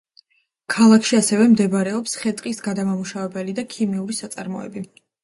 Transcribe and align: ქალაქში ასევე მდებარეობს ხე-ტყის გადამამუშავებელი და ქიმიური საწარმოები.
ქალაქში 0.75 1.17
ასევე 1.17 1.43
მდებარეობს 1.51 2.15
ხე-ტყის 2.21 2.61
გადამამუშავებელი 2.69 3.55
და 3.61 3.67
ქიმიური 3.75 4.19
საწარმოები. 4.23 4.85